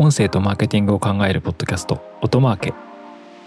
[0.00, 2.72] 音声とマーケティングを考えるポッドキャスト音マーケ。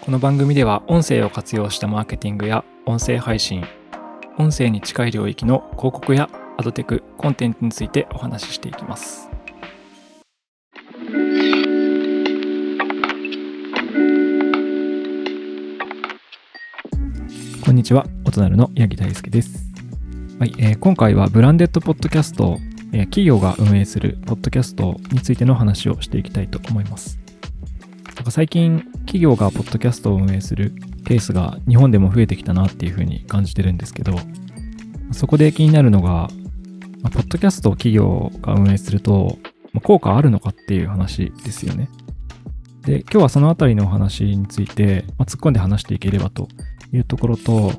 [0.02, 3.64] この番組では音声を活用したマーケティングや音声配信
[4.38, 9.30] 音声に近い領域の広告やアドテクコンテンツについてお話ししていきます。
[17.64, 19.72] こんにちは、お隣の八木大輔です。
[20.38, 22.60] はい、えー今回はブランデッドポッドキャスト、
[22.92, 27.20] 企業が運営するポッドキャストについての話をしていきたいと思います。
[28.16, 30.74] なんか最近、企業がポッドキャストを運営する
[31.06, 34.16] ケースが日本でも増えてきたなっていうふうに感じてるんですけど、
[35.12, 36.30] そこで気になるのが、
[37.02, 39.38] まあポッドキャストを企業が運営すると、
[39.74, 41.90] まあ効果あるのかっていう話ですよね。
[42.86, 46.48] で、今日はそのあたりのお話について、まあ、突っ込んで話していければと
[46.92, 47.72] いうところと、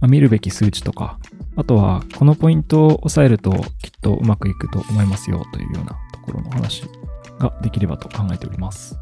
[0.00, 1.18] まあ見るべき数値とか、
[1.56, 6.82] あとはこのポイントを押さえるときっとうまくいくと思いますよというようなところの話
[7.38, 8.98] ができればと考えております。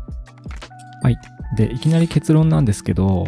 [1.02, 1.16] はい。
[1.56, 3.26] で、いきなり結論なんですけど、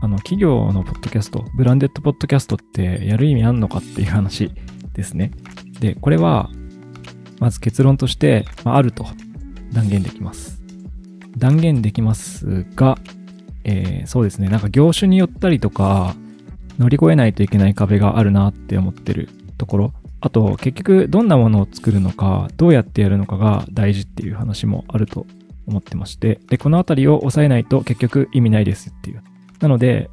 [0.00, 4.50] あの、企業のポッドキャスト、ブランデッドポッドキャストってやる意味あんのかっていう話
[4.92, 5.30] ですね。
[5.80, 6.50] で、これは、
[7.38, 9.06] まず結論として、まあ、あると
[9.72, 10.62] 断言できます。
[11.36, 12.98] 断言できますが、
[13.64, 16.14] えーそうですね、なんか業種によったりとか、
[16.78, 19.92] 乗り越えないといけない壁があるなって思ってるところ。
[20.20, 25.26] あと、結局どんなものを作るのか、どうやってやるのかが大事っていう話もあると
[25.66, 29.22] 思ってまして、で、このあたりを抑えないと結局意味ないですっていう。
[29.60, 30.10] なので、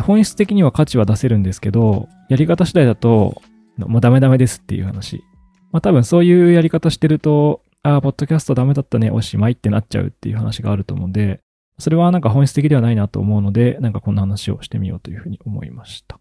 [0.00, 3.40] 本質的には価値は出せるんですけど、やり方次第だと、
[3.78, 5.24] もうダメダメですっていう話。
[5.72, 11.40] まあ多分そういうやり方してると、ああ、ポッドキャストダメだったね、おしまいってなっちゃうっていう話があると思うんで、
[11.78, 16.18] それはなんか本質的ではないなと思うので、なんかこんな話をしてみようというふうに思いました。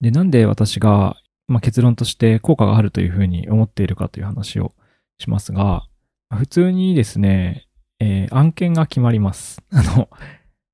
[0.00, 1.16] で、なんで私が、
[1.48, 4.74] まあ、結論として効果があるというふうに思っているかという話を
[5.18, 5.86] しますが、
[6.34, 7.68] 普通にですね、
[8.00, 9.62] えー案件が決まります。
[9.70, 10.10] あの、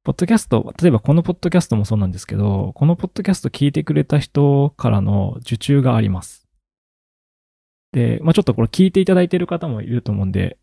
[0.02, 6.48] ポッドキャスト、例えばこのポッドキャストもそうなんですけど、このポッドキャスト聞いてくれた人からの受注があります。
[7.92, 10.58] で、まあ、ちょっとこれ聞いていただいている方もいると思うんで、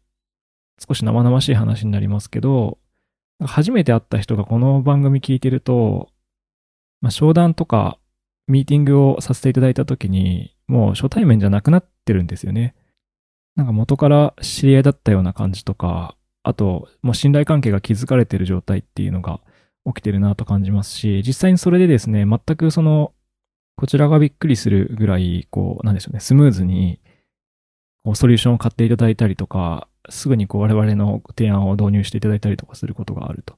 [0.80, 2.78] 少し生々しい話になりますけど、
[3.42, 6.10] 初めて会った人がこの番組聞いてると、
[7.02, 7.98] まあ、商談とか
[8.48, 12.76] ミーティングをさせていただいたときに、もう初対面じゃなくなってるんですよね。
[13.56, 19.42] なんか元から知り合いだったような感じとか、あと、もう信頼関係が築かれてる状態っていうのが
[19.86, 23.14] 起きてるなと感じますし、実際にそれでですね、全くその、
[23.76, 27.00] こちらがびっくりするぐらい、こう、なんでしょうね、スムーズに、
[28.14, 33.58] ソリューションを買っていただいたりとか、すぐにこう我々の提案を導入していただいたりとかすることがあると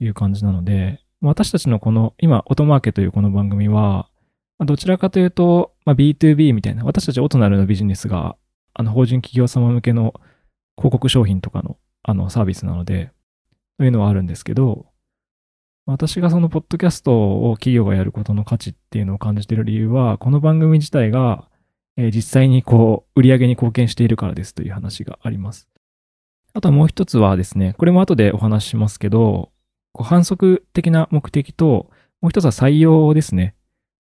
[0.00, 4.08] いう感じなので、私たちのこの、今、オトマーケというこの番組は、
[4.58, 8.36] どちらかというと、まあ、B2B みたいな、私たちオトナルのビジネスが、
[8.72, 10.14] あの、法人企業様向けの
[10.78, 13.10] 広告商品とかの、あの、サービスなので、
[13.78, 14.86] というのはあるんですけど、
[15.84, 21.48] 私がそのポッドキャストを企業がやることの価値っていうのを感じている理由は、この番組自体が、
[21.96, 25.68] えー実際にこう、売り上げに貢献しているからですという話があります。
[26.52, 29.52] あとはもう一つはですね、これも後でお話ししますけど、
[29.92, 31.90] こう反則的な目的と、
[32.20, 33.54] もう一つは採用ですね。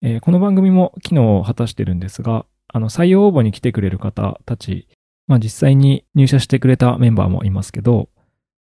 [0.03, 4.89] えーこの番組も機能を果たしてるんですが、あの、採用応募に来てくれる方たち、
[5.27, 8.09] まあ実際に入社してくれたメンバーもいますけど、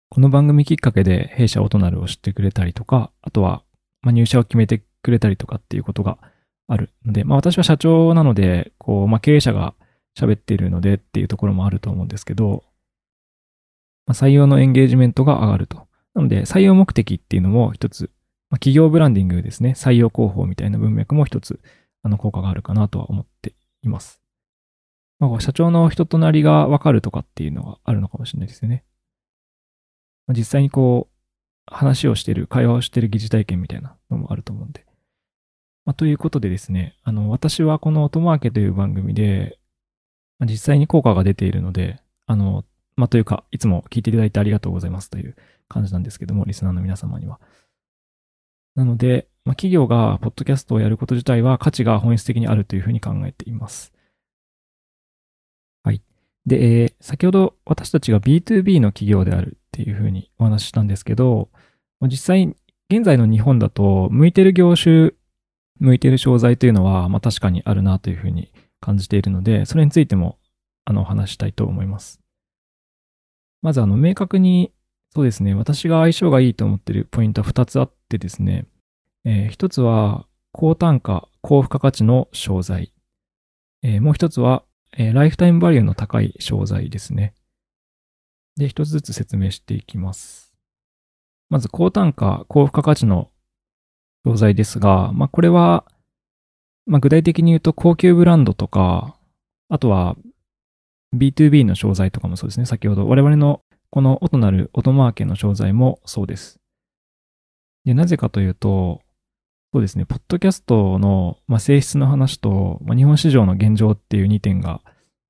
[0.09, 3.63] この番組きっかけで弊社オトナルを知ってくれたりとか、あとは、
[4.01, 6.17] まあ、入社を決めてくれたりとかっていうことが
[6.67, 9.73] あるので、まあ私は社長なので、こう、まあ経営者が
[10.17, 12.63] 喋っているのでっていうところもあると思うんですけど、
[14.05, 15.87] まあ、採用のエンゲージメントが上がると。
[16.13, 18.11] なので、採用目的っていうのも一つ、
[18.49, 21.59] まあ、企業ブランディングですね、採用広報みたいな文脈も一つ、
[22.03, 24.21] あの、効果があるかなとは思っています。
[25.19, 28.83] まあ、社長の人となりがわかるとかっていうのがあるのかもしれないですよね。
[30.27, 31.15] まあ、実際にこう、
[31.67, 34.85] 話をしてる、会話をしてる疑似体験みたいなのもあると思うんで。
[35.85, 39.59] まあ、ということでですね、あの、私はこの音マーケという番組で、
[40.39, 45.35] まあ実際に効果が出ているので、あの、まあ、というか、いつも聞いていただいてありがとうございますという
[45.67, 47.39] 感じなんですけども、リスナーの皆様には。
[48.75, 53.93] なので、まあ、企業がポッドキャストをやること自体は価値が本質的にあるというふうに考えています。
[55.83, 56.01] はい。
[56.45, 61.49] で、えー先ほど私たちが B2B の企業であるっていうふうにお話ししたんですけど、
[62.01, 62.55] 実際、
[62.89, 65.11] 現在の日本だと、向いてる業種、
[65.79, 70.39] 向いてる商材というのは、まあ確かにあるなというふうに感じているので、それについても、
[70.85, 72.24] あの、お話したいと思います。
[73.65, 74.71] まず、あの、明確に、
[75.09, 78.67] そうですね、私が相性がいいと思ってるポイントは2つあってですね、
[79.23, 82.93] えー一つは、高単価、高付加価値の商材。
[83.81, 84.61] えーもう一つは、
[84.95, 87.33] えーライフタイムバリューの高い商材ですね。
[88.55, 90.53] で、一つずつ説明していきます。
[91.49, 93.31] まず、高単価、高付加価値の
[94.27, 95.85] 商材ですが、まあ、これは、
[96.85, 99.17] まあ、具体的に言うと高級ブランドとか、
[99.69, 100.17] あとは
[101.17, 102.65] B2B の商材とかもそうですね。
[102.65, 106.59] 先ほど我々のこの音なる音マーケの商材もそうです。
[107.85, 109.01] で、なぜかというと、
[109.73, 114.81] そうですね、ポッドキャストの、まあ、性質の話と、まあ、日本市場の現状っていう2点が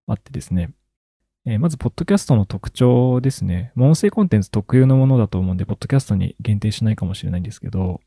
[0.08, 0.72] あってですね、
[1.48, 3.72] えー、まず、ポッドキャストの特徴ですね。
[3.78, 8.02] 音声コンテンツ特有のものだと思うんで、ポッドキャストに限定しないかもしれないんですけど、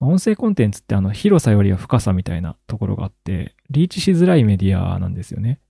[0.00, 5.60] 音声コンテンツってあの広さよりは深さみたいなところがあって、リーチしづらいメディアなんですよね。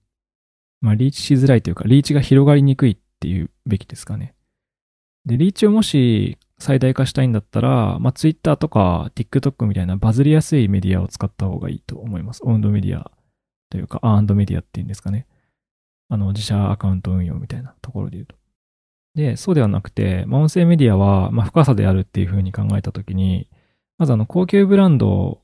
[0.80, 4.34] まあ、リーチしづらいというか、リーチが広がりにくいっていうべきですかね。
[5.24, 12.42] で、リーチをもし最大化したいんだったら、まあ、Twitter とか TikTok みたいなバズりやすいメディアを使った方がいいと思います。
[12.44, 13.10] オンドメディア
[13.70, 15.26] というか、アーンドメディアっていうんですかね。
[16.08, 18.36] あの、自社アカウント運用みたいなところで言うと。
[19.16, 23.48] で、そうではなくて、まあ、音声メディアは、まあ、深さであるっていうふうに考えたときに、
[23.98, 25.40] まずあの、高級ブランド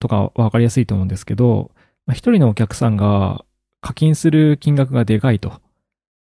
[0.00, 1.72] とかわかりやすいと思うんですけど、
[2.06, 3.44] まあ、一人のお客さんが
[3.80, 5.60] 課金する金額がでかいと。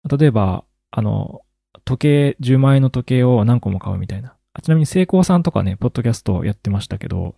[0.09, 1.43] 例えば、あの、
[1.85, 4.37] 時計、10万円の時計を何個も買うみたいな。
[4.63, 7.35] ちなみに成功さんとかね、ポッドキャストやってましたけど、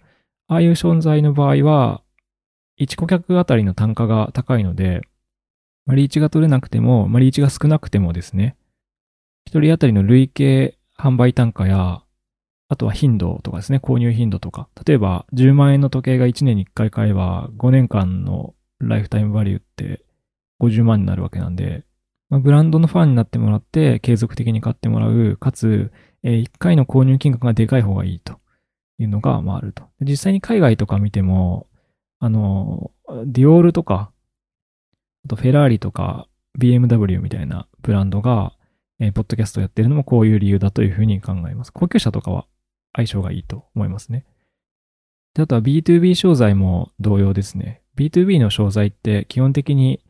[0.48, 2.02] ああいう存在の場合は、
[2.80, 5.02] 1顧客あたりの単価が高いので、
[5.86, 8.56] まあ、リーチが取れなくても、まあ、リーチが少なくてもですね、
[9.48, 12.02] 1人当たりの累計販売単価や、
[12.68, 14.68] あとは頻度とかですね、購入頻度とか。
[14.84, 20.02] 例えば、10万円の時計が1年に1回買えば、5年間のライフタイムバリューって
[20.60, 21.84] 50万になるわけなんで、
[22.30, 25.92] まあ、ブランドのファンになってもらって継続的に買ってもらう、かつ、
[26.22, 28.40] えー、1回の購入金額がでかい方がいいと
[28.98, 29.84] いうのが、まあ、あると。
[30.00, 31.66] 実際に海外とか見ても、
[32.18, 32.90] あの、
[33.26, 34.10] ディオールとか、
[35.24, 36.28] あとフェラーリとか
[36.58, 38.52] BMW みたいなブランドが、
[39.00, 41.72] えー、ポッドキャストやってるのもこういう理由だというふうに考えます。
[41.72, 42.46] 高級車とかは
[42.94, 44.24] 相性がいいと思いますね。
[45.34, 47.82] で、あとは B2B 商材も同様ですね。
[47.96, 50.00] B2B の商材って基本的に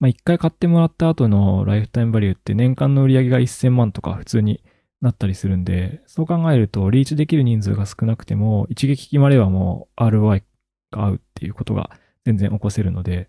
[0.00, 4.64] まあ、一回買ってもらった後のライフタイムバリューって年間の売り上げが1000万とか普通に
[5.02, 10.42] なったりするんで、そう考えるとリーチできる人数が少なくても一撃決まればもう ROI
[10.90, 11.90] が合うっていうことが
[12.24, 13.28] 全然起こせるので、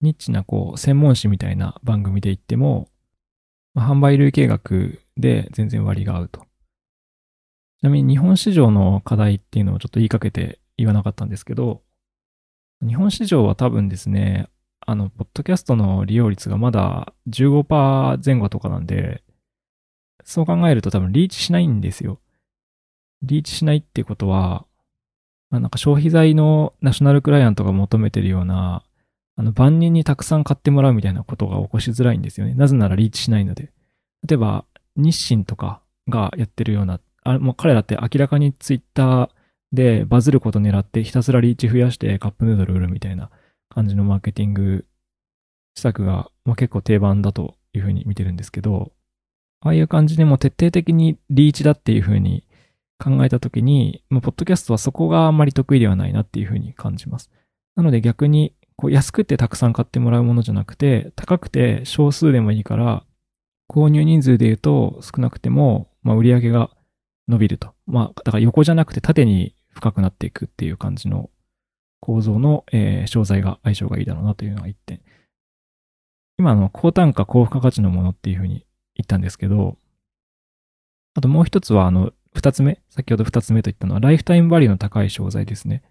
[0.00, 2.88] ニッチなこう専門誌みたいな番組で言っても、
[3.74, 6.42] まあ、販売累計額で全然割が合うと。
[7.80, 11.82] ちなみに日本市場の課題っていうのをちょっと言いかけて言わなかったんですけど、
[12.86, 14.48] 日本市場は多分ですね、
[14.80, 19.22] あの、ポッドキャストの利用率がまだ15%前後とかなんで、
[20.24, 22.20] そう考えると多分リーチしないんですよ。
[23.22, 24.66] リーチしないってことは、
[25.50, 28.84] まあ、なんか消費財のナショナルクライアントが求めてるような、
[29.36, 32.54] あの、万人にたくさん買ってもらうみたいなことが起こしづらいんですよね。
[32.54, 33.70] なぜならリーチしないので。
[34.26, 34.64] 例えば、
[34.96, 39.30] 日清とかがやってるような、あもう彼らって明らかにツイッター
[39.72, 43.30] でバズること狙ってひたすらリーチ増やしてカップヌードル売るみたいな
[43.70, 44.84] 感じのマーケティング
[45.74, 48.92] 施策が、まあ、結構定番だというふうに見てるんですけど、
[49.60, 52.46] ああいう感じでも徹底的にリーチだっていうふうに
[53.02, 57.30] 考えたときに、まあ、ポッドキャストはそこがあんまり得意ではないなっていうふうに感じます。
[57.74, 63.04] なので逆に、こう安くてたくさん買ってもらうものじゃなくて、高くて少数でもいいから、
[63.70, 66.70] 購入人数で言うと少なくても、まあ、売り上げが
[67.28, 67.72] 伸びると。
[67.86, 71.30] まあ、だから横じゃなくて縦に深くなっていくっていう感じの
[72.00, 75.00] 構造の、えー、商材が相性がいいだろうなというのが一点。
[76.38, 79.76] 今の高単価高付加価値のものっていうふうに言ったんですけど、
[81.14, 85.82] あともう一つは、あの、二つ目、先ほど二つ目と言ったのは、ライフタイムバリューの高い商材ですね。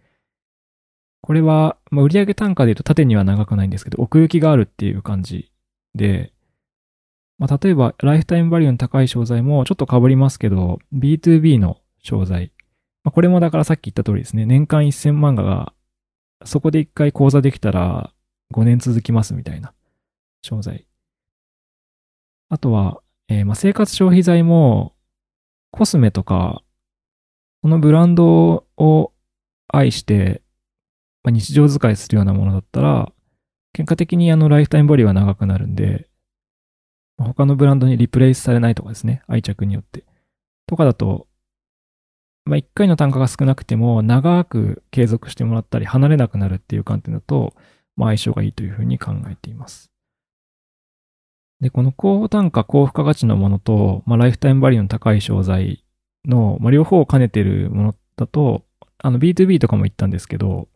[1.21, 5.51] これは、まあ、売上単価で言うと縦には長くないんですけど、奥行きがあるっていう感じ
[5.93, 6.33] で、
[7.37, 12.51] まあ、例えば、ライフタイムバリューの高い商材もちょっと被りますけど、B2B の商材。
[13.03, 15.73] まあ、これもだからさっき言った通りですね、年間1000万画が
[16.45, 18.13] そこで一回講座できたら
[18.53, 19.73] 5年続きますみたいな
[20.41, 20.85] 商材。
[22.49, 24.93] あとは、えー、まあ、生活消費財も
[25.71, 26.63] コスメとか、
[27.61, 29.13] このブランドを
[29.67, 30.41] 愛して、
[31.23, 33.11] まあ、日常使いするようなものだったら、
[33.73, 36.09] 結果的にあのライフタイムボリューは長くなるんで、
[37.17, 40.03] 他のブランドにリプレイスされないとかですね、愛着によって。
[40.67, 41.27] とかだと、
[42.45, 47.53] まあ、1回の単価が少なくても長く継続してもらったり離れなくなるっていう観点だと、
[47.95, 49.91] まあ、相性がいいというふうに考えています。
[51.61, 55.83] で、この高単価、高付加価値のものと、まあ、ライフタイムバリューの高い商材
[56.25, 58.65] の、まあ、両方を兼ねているものだと、
[58.97, 60.67] あの B2B とかも言ったんですけど、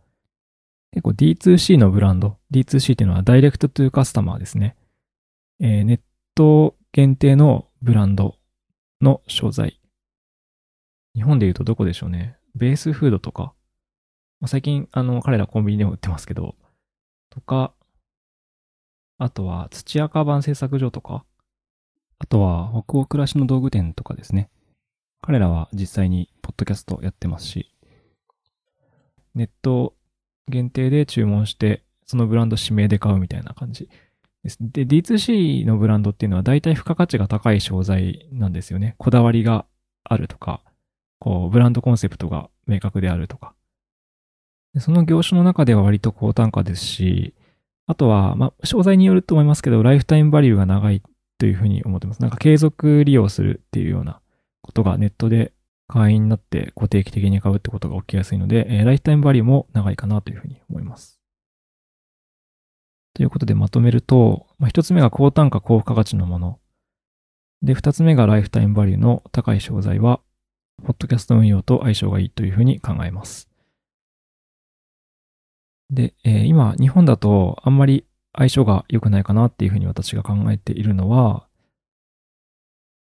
[0.92, 4.76] 結構 D2C のブランド、D2C っていうのはダイレクトトゥカスタマーですね。
[5.60, 6.00] えー、ネッ
[6.36, 8.38] ト限定のブランド
[9.02, 9.80] の商材。
[11.16, 12.38] 日本で言うとどこでしょうね。
[12.56, 13.54] ベースフードとか。
[14.48, 16.56] 最近、あの、彼らコンビニでも売ってますけど、
[17.30, 17.74] とか、
[19.18, 21.24] あとは土屋カバン製作所とか、
[22.20, 24.50] あとは北欧暮らしの道具店とかですね。
[25.22, 27.72] 彼らは実際にポッドキャストやってますし、
[29.34, 29.94] ネット
[30.48, 33.90] 限定で注文して、そのブランド指名で買うみたいな感じ
[34.44, 34.58] です。
[34.60, 38.96] で、D2C のブランドっていうのは大体付加価値が高い商材なんですよね。
[38.98, 39.66] こだわりが
[40.04, 40.62] あるとか、
[41.26, 43.56] こう、ブランドコンセプトが明確であるとか。
[44.78, 47.34] その業種の中では割と高単価ですし、
[47.88, 51.02] あとは、まあ、商材によると思いますけど、ライフタイムバリューが長い
[51.40, 52.22] というふうに思ってます。
[52.22, 54.22] なんか継続利用するっていうような
[54.62, 55.52] ことがネットで
[55.88, 61.20] 会員になって固定期的に買うってことが起きやすいので、えー、ライフタイムバリューも長いかなというふうに思います。
[63.16, 66.60] ということでまとめると、まあ、一つ目が高単価高付加価値のもの。
[67.64, 70.20] で、二つ目がライフタイムバリューの高い商材は、
[70.86, 73.50] ポッドキャスト運用と相性がいいというふうに考えます。
[75.90, 81.48] で、えー、今、日本だとあんまり相性が良くないかなっていうふうに私が考えているのは、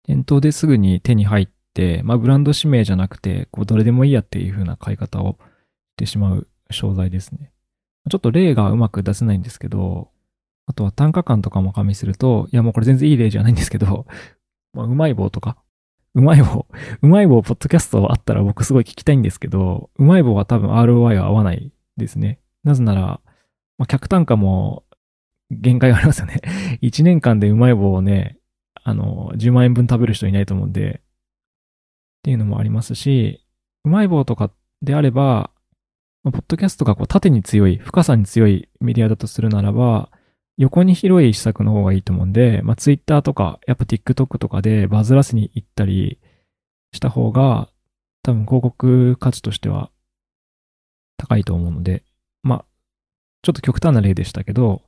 [0.04, 5.36] 店頭ですぐに手に入って、まあ、ブランド指名じゃなくて、こう、どれでもいいやっていうふうな買い方を
[5.94, 7.52] してしまう商材ですね。
[8.08, 10.10] ちょっと例がうまく出せないんですけど、
[10.66, 14.06] あとは単価感とかも加味すると、いやもうこれ全然いい例じゃないんですけど、
[14.72, 15.58] まあ、うまい棒とか、
[16.16, 16.66] うまい棒、
[17.02, 22.40] うまい棒、ポッドキャストあったら僕すごい聞きたいんですけど、うまい棒は多分 ROI は合わないですね。
[22.64, 23.20] なぜなら、
[23.76, 24.84] まあ、客単価も
[25.50, 26.40] 限界がありますよね。
[26.80, 28.38] 1年間でうまい棒をね、
[28.82, 31.02] あの、10万円分食べる人いないと思うんで、っ
[32.22, 33.44] ていうのもありますし、
[33.84, 35.50] うまい棒とかであれば、
[36.24, 40.10] まあ、ポッドキャストがこう縦に強い、深さに強いメディアだとするならば、
[40.58, 46.18] 横に広い施策の方がいいと思うんで、まあ、Twitter とか、やっぱ TikTok とかでバズらせに行ったり
[46.92, 47.68] した方が、
[48.22, 49.90] 多分広告価値としては
[51.18, 52.02] 高いと思うので、
[52.42, 52.64] まあ、
[53.42, 54.82] ちょっと極端な例でしたけど、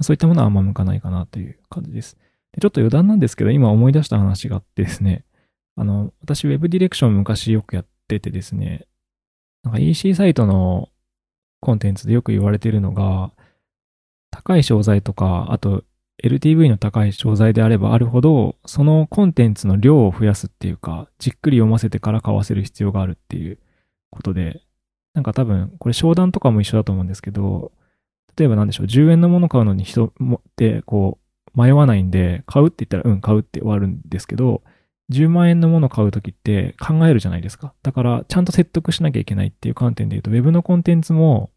[0.00, 2.16] そういったものはあんま向かないかなという感じです。
[2.52, 5.24] でちょっと余談なんですけど、今思い出した話があってですね、
[5.76, 8.86] あの、私 Web ディレクション昔よくやっててですね、
[9.62, 10.88] なんか EC サイトの
[11.60, 13.32] コンテンツでよく言われているのが、
[14.32, 15.84] 高い商材とか、あと
[16.22, 23.58] LTV の高い商材であればあるほど、そのコンテンツの量を増やすっていうか、じっくり読ませてから買わせる必要があるっていう
[24.10, 24.62] ことで、
[25.14, 27.72] なんか多分、これ商談とかも一緒だと思うんですけど、
[28.36, 31.18] 例えば何でしょう、10円のもの買うのに人って、こ
[31.54, 34.62] う、迷わないんで、買うって言ったら、うん、買うって終わるんですけど、
[35.10, 37.74] 10万円のもの買うときって考えるじゃないですか。
[37.82, 41.50] だから、ちゃんと説得しなきゃいけないっていう観点で言うと、Web のコンテンツも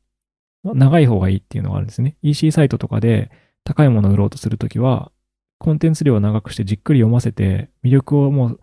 [0.74, 2.18] 長い方がいいっていうのがあるんですね。
[2.22, 3.32] EC サイトとかで
[3.64, 5.12] 高いものを売ろうとするときは、
[5.60, 8.60] コンテンツ量を長くしてじっくり読ませて、魅力をもう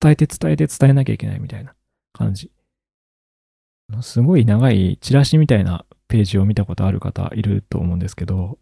[0.00, 1.74] 伝えて伝えて伝えなきゃいけないみたいな
[2.12, 2.50] 感じ。
[4.00, 8.58] すごい長いチラシみたいなページを見たことある方いると思うんですけど、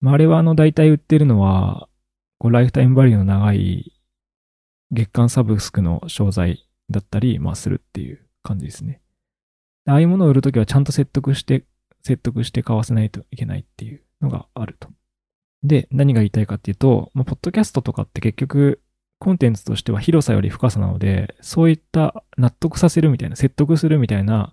[0.00, 1.88] まあ、あれはあの大体売ってるのは、
[2.38, 3.92] こうライフタイムバリューの長い
[4.90, 9.00] 月間サブスクの商材だったり、まあするっていう感じですね。
[9.86, 11.64] ああいうものを売るときはちゃんと説得して、
[12.04, 14.88] 説得して買わせないといけないっていうのがあると。
[15.62, 18.82] で、何が言いたいかっていうと、まあ、ポッドキャストとかって結局、
[19.18, 24.52] コンテンツとしては広さより深さなので、そういった納得させるみたいな、説得するみたいな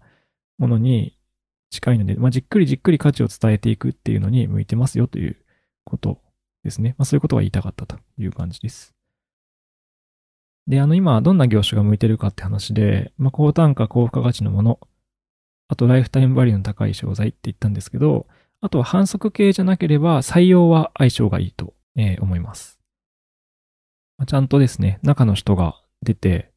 [0.58, 1.18] ものに
[1.70, 5.36] 近いので、まあ、じっくりじっくり価値を伝えていくっていうのに向いてますよという
[5.84, 6.22] こと
[6.64, 6.96] ですね。
[6.98, 8.94] まあ、そういうことが言いたかったという感じです。
[10.68, 14.80] で、あの、今、どんな業種が向いてるかって話で、まあ、高単価、高付加価値のもの、
[15.72, 18.28] あと、ライフタイムバリューの高い商材って言ったんですけど、
[18.60, 22.78] あとは反則系じゃなければ採用は相性がいいと、え、思います。
[24.18, 26.52] ま、ちゃんとですね、中の人が出て、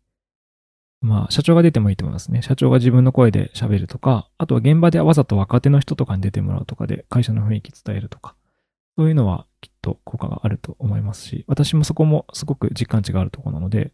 [1.00, 2.42] まあ、社長が出てもいいと思いますね。
[2.42, 8.34] 社長が自分の声で喋るとか、あとは現場でわざと若手の人とかに出てもらうとかで会社の雰囲気伝えるとか、
[8.98, 13.92] そういうのはきっと効果があると思いますし、私もそこもすごく実感値があるとこなので、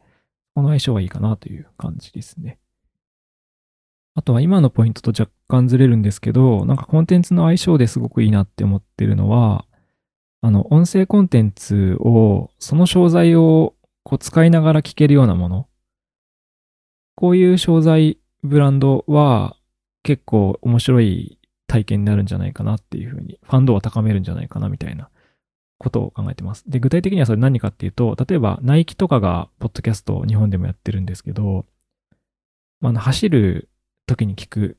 [0.54, 2.58] この相性はいいかなという感じですね。
[4.20, 9.64] あとは今のポイントと若干ずれるんですけど、なんかコンテンツの相性ですごくいいなって思ってるのは、
[10.42, 13.72] あの、音声コンテンツを、その商材を
[14.02, 15.68] こう使いながら聞けるようなもの。
[17.14, 19.56] こういう商材、ブランドは
[20.02, 25.08] 結構面白い体験になるんじゃないかなっていうふうに、ファンドを高めるんじゃないかなみたいな
[25.78, 26.64] ことを考えてます。
[26.68, 31.64] で、具体的にはそれ何かっていうと、例えばナイキとかがポッドキャストを日本でもやってるんですけど、
[32.82, 33.70] まあ、走る
[34.10, 34.78] 時に聞く、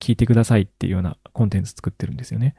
[0.00, 2.56] 聞いてくださいっていうようなコンテンツ作ってるんですよね。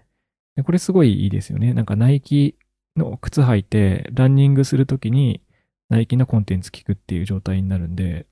[0.56, 1.74] でこれすごいいいですよね。
[1.74, 2.58] なんかナイキ
[2.96, 5.42] の靴履いて、ランニングするときに、
[5.90, 8.26] ナイキのコンテンツ聞くっていう状態になるんで、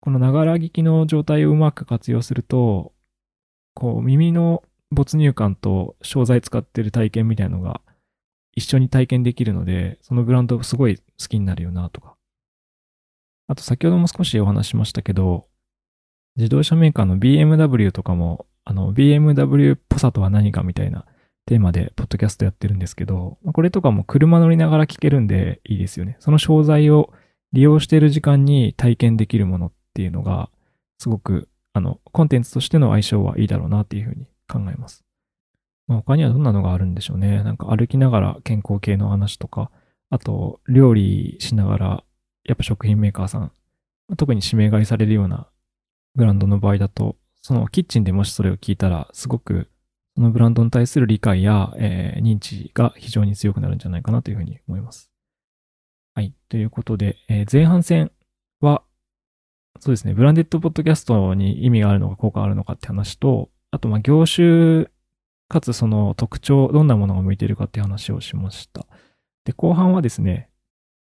[0.00, 2.92] このながら聞きの状態をうまく活用すると、
[3.74, 7.80] こう耳の没入感と商材使ってる体験みたいのが
[8.54, 12.16] 一緒に体験できるので、そのブランドすごい好きになるよなとか。
[13.48, 15.46] あと先ほども少しお話しましたけど、
[16.36, 21.04] 自動車メーカーの BMW とかも、あの BMW っぽさとは何かみたいな
[21.46, 26.16] テーマでポッドキャストやってるんですけど、これとかも車乗りながら聞けるんでいいですよね。
[26.20, 27.12] その商材を
[27.52, 30.50] 利用している時間に体験できるものっていうのが、
[30.98, 35.04] すごく、あの、コンテンツとしての相性はいいだろうなっていうふうに考えます。
[35.86, 37.42] まあ、他にはどんなのがあるんでしょうね。
[37.42, 39.70] なんか歩きながら健康系の話とか、
[40.10, 42.04] あと、料理しながら、
[42.44, 43.52] やっぱ食品メーカーさん、
[44.16, 45.48] 特に指名買いされるような
[46.14, 49.68] ブランドの場合だと、そのキッチンでもしそれを聞いたら、すごく
[50.14, 55.10] そのブランドに対する理解や、えー、認知が非常に強くなるんじゃないかなというふうに思います。
[56.14, 56.34] はい。
[56.50, 58.12] ということで、えー、前半戦
[58.60, 58.82] は、
[59.80, 64.88] そうですね、ブランデッドポッドキャストに意味があるのか効果があるのかって話と、あと、ま、業種
[65.48, 68.86] かつその特徴、どんなものが向いているかって話をしました。
[69.44, 70.50] で、後半はですね、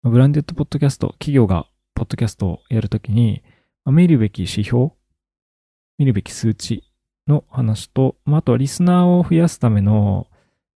[0.03, 3.41] ブランデッドポッドキャスト、企業がポッドキャストをやるときに、
[3.85, 4.91] 見るべき指標、
[5.97, 6.83] 見るべき数値
[7.27, 10.27] の話と、あとはリスナーを増やすための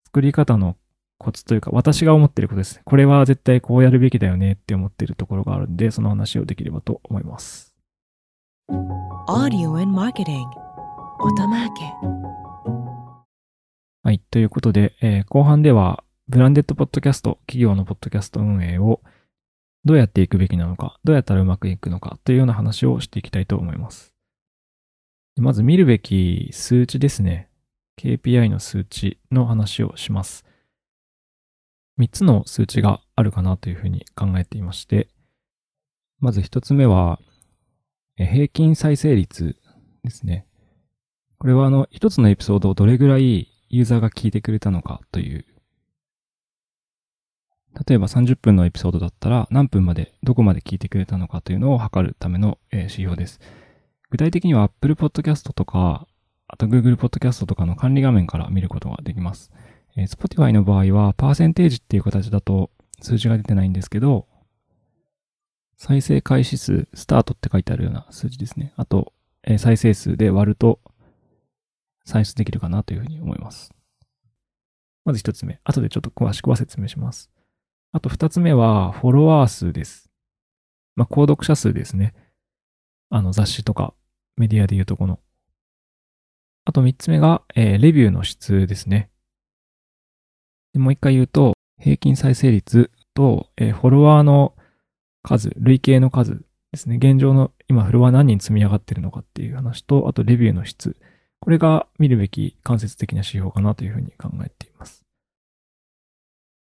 [0.06, 0.78] 作り方の
[1.18, 2.82] コツというか、私が思っていることですね。
[2.86, 7.74] これは絶対こうやるべきだよねって思っているところがあるんで、その話をできればと思います。
[9.28, 10.46] Audio and Marketing
[11.20, 11.82] 音マーケ
[14.04, 14.20] はい。
[14.32, 19.02] ということで、えー、後半では、ブランデッドポッドキャスト、企業のポッドキャスト運営を
[19.84, 24.14] どうやっていくべきなのか、どうやったらうまくいくのかというような話をしていきたいと思います。
[25.38, 27.50] まず見るべき数値ですね。
[27.98, 30.46] KPI の数値の話をします。
[32.00, 35.08] 3つの数値があるかなというふうに考えていまして、
[36.20, 37.20] まず1つ目は、
[38.18, 39.58] 平均再生率
[40.04, 40.46] ですね。
[41.40, 45.46] これはあの、1つのエピソードをどれぐらいユーザーが聞いてくれたのかという。
[47.88, 53.40] 例えば30分のエピソードだったら何分まで、どこまで聞いてくれたのかというのを測るための指標です。
[54.10, 56.08] 具体的には Apple Podcast とか、
[56.48, 59.52] あと Google Podcast とかの管理画面から見ることができます。
[59.96, 64.28] Spotify の場合は、パーセンテージっていう形だと数字が出てないんですけど、
[65.78, 68.74] 再生開始数、スタートって書いてあるような数字ですね。
[68.76, 69.14] あと、
[69.58, 70.80] 再生数で割ると
[72.06, 73.74] 算出できるかなというふうに思います。
[75.04, 75.60] まず一つ目。
[75.64, 77.32] 後でちょっと詳しくは説明します。
[77.94, 80.10] あと二つ目は、フォロワー数です。
[80.96, 82.14] まあ、購読者数ですね。
[83.10, 83.94] あの、雑誌とか
[84.38, 85.20] メディアでいうとこの。
[86.64, 89.10] あと三つ目が、えー、レビューの質ですね。
[90.74, 94.56] でもう一回言うと、平均再生率と、えー、フォロワーの
[95.24, 96.96] 数、累計の数ですね。
[96.96, 100.96] 現状の今フォロワー何人積み上がってるのかっていう話と、あとレビューの質。
[101.42, 105.01] これが見るべき間接的な指標かなというふうに考えています。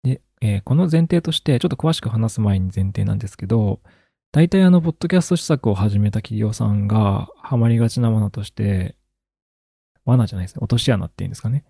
[0.05, 3.81] で、えー、この前提として、ちょっと詳しく話す前に前提なんですけど、
[4.31, 8.95] 大体あの、ポッドキャスト施策を始めた企業さんがハマりがちな罠として、
[10.05, 10.59] 罠じゃないですね。
[10.61, 11.65] 落とし穴っていうんですかね。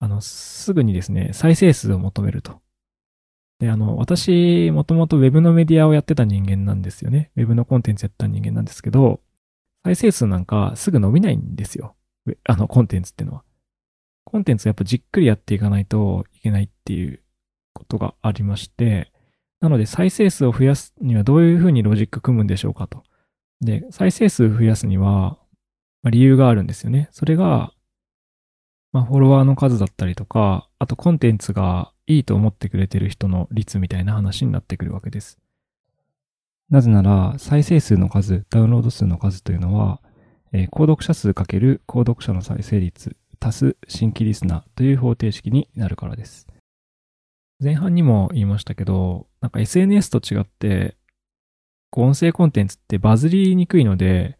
[0.00, 2.60] あの、すぐにですね、再生数を求めると。
[3.60, 7.30] で、あの、私、もともと Web のメディアをやってた人間なんですよね。
[7.36, 9.20] Web のコンテンツやった人間なんですけど、
[9.84, 11.94] 再生数なんかすぐ伸びないんですよ。
[12.44, 13.44] あの、コンテンツっていうのは。
[14.24, 17.20] コンテンツやっぱじっくりやっていかないといけないっていう
[17.76, 19.12] ことがありまして、
[19.60, 23.04] なので再生数を増やすにはどういうふうにロジック組むんでしょうかと。
[23.60, 25.38] で、再生数増やすには、
[26.02, 27.08] ま、理由があるんですよね。
[27.12, 27.72] それが、
[28.92, 35.38] まあ、フォロワーの数だったりとか、あとコンテンツがいいと思ってくれてる人の率みたいな話になってくるわけです。
[36.70, 40.00] なぜなら、再生数の数、ダウンロード数の数というのは、
[40.52, 46.46] えー、購読者数かける購読者の再生率足す新規リスナーという方程式になるからです。
[47.62, 50.96] 前半にも言いましたけど、なんか SNS と違って、
[51.90, 54.38] こう音声コンテンツってバズりにくいので、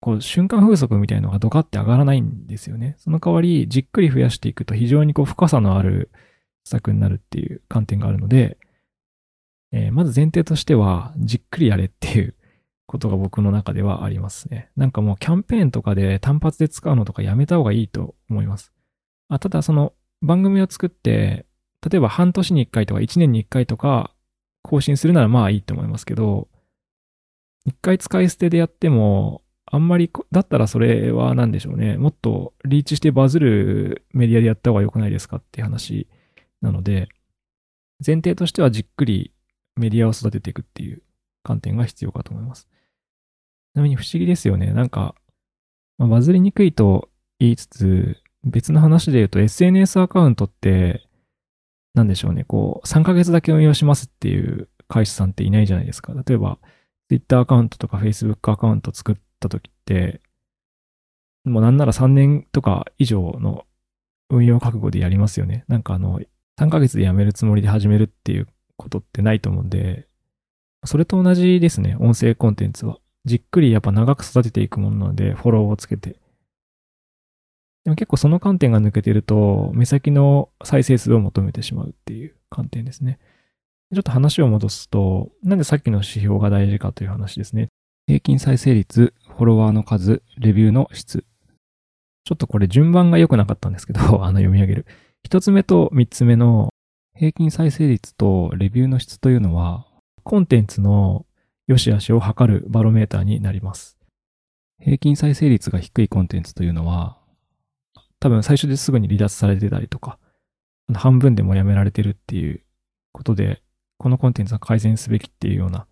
[0.00, 2.96] こう瞬間風速みたいのがドカって上がらないんですよね。
[2.98, 6.10] その代わり、じっくり増やしていくと非常にこう深さのある
[6.64, 8.58] 施策になるっていう観点があるので、
[9.72, 12.34] えー、まず前提としては、じっくりやれっていう
[12.86, 14.70] ことが僕の中ではありますね。
[14.76, 18.72] なんかもうキャンペーンとかで単発で使うのとかやめた方がいいと思います。
[19.28, 21.46] あただその番組を作って、
[21.88, 24.12] 例えば半年に1回とか1年に1回とか
[24.62, 26.48] 更新するならまあいいと思いますけど、
[27.68, 31.96] 1回使い捨てでやっても、あんまり、だったらそれは何でしょうね。
[31.96, 36.08] もっとリーチしてバズるメディアでやった方が良くないですかっていう話
[36.60, 37.08] なので、
[38.04, 39.32] 前提としてはじっくり
[39.76, 41.02] メディアを育てていくっていう
[41.42, 42.68] 観点が必要かと思います。
[43.74, 44.72] ちなみに不思議ですよね。
[44.72, 45.14] なんか、
[45.98, 51.06] まあ、バズりにくいと言いつつ、別の話で言うと SNS アカウントって、
[51.94, 56.14] なんでしょうね、こう、3ヶ月だけ運用しますっていう会社さんっていないじゃないですか。
[56.26, 56.58] 例えば、
[57.08, 60.20] Twitter アカウントとか Facebook アカウント作った時って、
[61.44, 63.66] もうなんなら3年とか以上の
[64.30, 65.64] 運用覚悟でやりますよね。
[65.68, 66.20] なんかあの、
[66.58, 70.06] 3ヶ月で辞めるつもりで始めるっていうことってないと思うんで、
[70.84, 72.98] それと同じですね、音声コンテンツは。
[73.24, 76.16] じっくりやっぱ長く育てていくものなので、フォローをつけて。
[77.84, 83.18] でも結構その観点が抜けてると、目先の再生数を求めてしまうっていう観点ですね。
[83.92, 87.68] ちょっと話を戻すと、なんでさっきの指標が大事かという話ですね。
[88.06, 91.24] 平均再生率、フォロワーの数、レビューの質。
[92.24, 94.86] ちょっとこれ順番が良くなかったんですけど、 あの読み上げる。
[95.24, 96.70] 一つ目と三つ目の
[97.14, 99.86] 平均再生率とレビューの質というのは、
[100.22, 101.26] コンテンツの
[101.66, 103.98] 良し悪しを測るバロメーターになります。
[104.80, 107.18] 平均再生率が低いコンテンツというのは、
[108.22, 110.16] 多分最初ですぐに離脱されてたりとか、
[110.94, 112.62] 半分でもやめられてるっていう
[113.10, 113.64] ことで、
[113.98, 115.88] このコンテンツは改善すべきっていうような、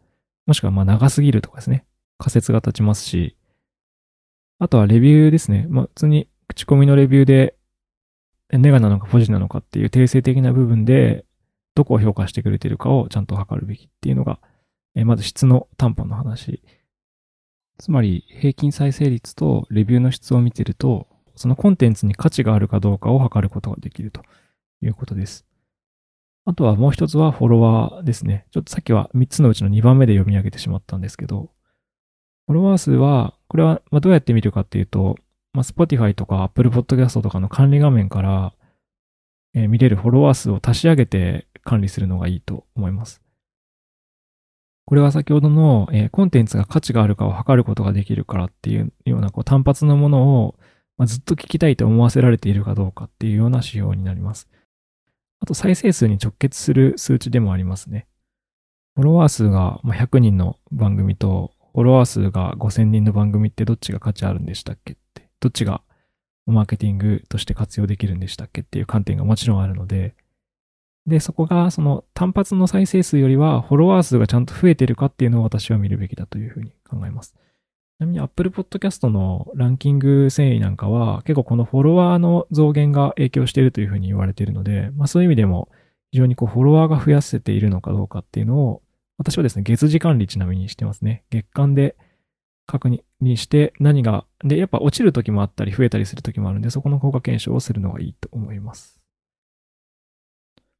[0.46, 1.84] もしくはまあ長すぎるとかですね、
[2.18, 3.36] 仮説が立ちますし、
[4.60, 5.66] あとはレビューですね。
[5.68, 7.56] まあ普通に口コミのレビューで、
[8.52, 11.24] ネガなのかポジなのかっていう定性的な部分で、
[11.74, 14.38] どこを評価してくれてるかをちゃんと測るべきっていうのが、
[14.94, 16.62] えまず質の担保の話。
[17.78, 21.08] つまり、平均再生率とレビューの質を見てると、
[21.40, 24.20] そのコンテンツに価値があるかどうかを測ることができると
[24.82, 25.46] いうことです。
[26.44, 28.44] あとはもう一つはフォロワーですね。
[28.50, 31.50] ちょっとさっきは3つのうちの2番目で読み上げてしまったんですけど、
[32.46, 35.16] フォロワー数は、これはどうやって見るかっていうと、
[35.54, 38.52] まあ、Spotify とか Apple Podcast とかの管理画面から、
[39.54, 43.22] え、見れるフォロワー数を足し上げて管理するのがいいと思います。
[44.84, 50.56] これは先ほどの、えー、コンテンツが価値があるかを測ることができるからっていうようなこう単発のものを、
[51.00, 54.50] まあ、ずっと聞きたいと思わせられているかどうかっていうような指標になります。
[55.40, 58.06] あと再生数に直結する数値でもありますね。
[58.96, 65.80] フォロワー数が100人の番組とフォロワー数が5000人の番組ってどっちが価値あるんでしたっけって、どっちが
[66.44, 70.14] マーケティングとして活用できるんでしたっけっていう観点がもちろんあるので、
[71.06, 77.34] で、そこがその単発の再生数よりはフォロワー数がちゃんと増えてるかっていうのを私は見るべきだというふうに考えます。
[78.00, 85.68] ちなみに Apple Podcast のランキング遷移なんかは結構このフォロワーの増減が影響しているというふうに言われているので、まあそういう意味でも
[86.10, 88.80] 非常にこうフォロワーが増やせているのかどうかっていうのを
[89.18, 91.24] 私はですね、月次管理ちなみにしてますね。
[91.28, 91.94] 月間で
[92.66, 98.98] 確認して何が、で、やっぱ落ちる時もあったり増えたりする時もあるんで、そこの効果検証をするのがいいと思います。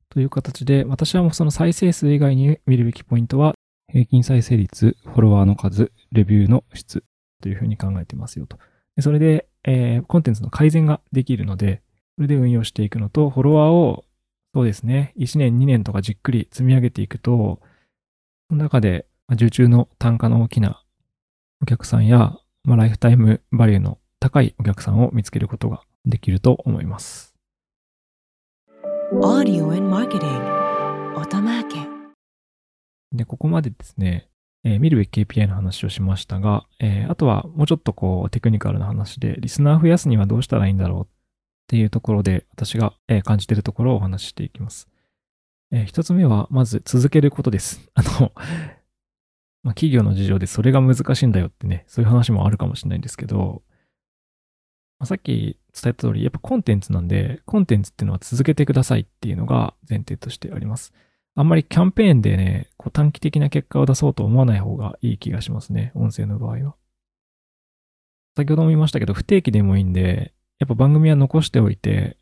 [0.08, 3.52] という形で、私はもうその再生数以外に見るべきポイントは、
[3.92, 7.02] 平均再生率、フォロワーの数、レビューの質
[7.42, 8.58] というふうに考えてますよと。
[8.96, 11.82] でそれで、えー、コンテンツの改善ができるので、
[12.16, 14.04] それで運用していくのと、フォロワーを、
[14.54, 17.60] そうですね、1年、2年とかじっくり積み上げていくと、
[18.48, 20.82] その中で、受注の単価の大きな
[21.62, 27.34] お客さんや、まあ、ライフタイムバリューの高いお客さんを見つけることができると思います。
[33.12, 34.28] で、ここまでですね、
[34.64, 41.06] えー、見るべき KPI の話をしましたが、えー、あとはもうちょっとこうテクニカルな話で、リスナー増やすにはどうしたらいいんだろうっ
[41.66, 44.88] ていうところで、私が、えー、感じているところをお話ししていきます。
[45.72, 47.88] えー、一つ目は、まず続けることです。
[47.94, 48.32] あの、
[49.62, 53.62] まあ、企業の事情でそれが難しいんだよってね、そういう話もあるかもしれないんですけど、
[54.98, 60.92] まあ、さっき伝えた通り、やっぱコンテンツなんで、コンテンツっていうのは続けてくださいっていうのが前提としてあります。
[61.36, 66.74] あんまりキャンペーンでね、こう短期的な結果を出そうと思わない方がいい気がしますね、音声の場合は。
[68.36, 72.16] 先ほども言いましたけど、不定期でもいいんで、やっぱ番組は残しておいて、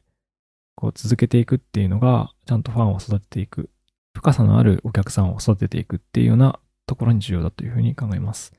[0.74, 3.70] こう続けていくっていうのが、ちゃんとファンを育てていく、
[4.14, 8.52] 深さのあるお客さんを育てていくっていうようなところに重要だというふうに考えます。